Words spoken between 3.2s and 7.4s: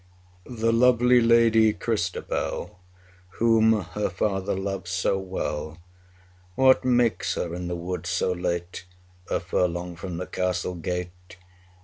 Whom her father loves so well, What makes